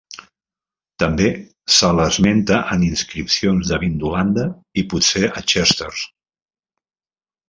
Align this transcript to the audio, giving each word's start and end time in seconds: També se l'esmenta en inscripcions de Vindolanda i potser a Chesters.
També 1.01 1.25
se 1.73 1.89
l'esmenta 1.99 2.57
en 2.75 2.85
inscripcions 2.87 3.73
de 3.73 3.79
Vindolanda 3.83 4.47
i 4.83 4.85
potser 4.95 5.29
a 5.33 5.45
Chesters. 5.53 6.01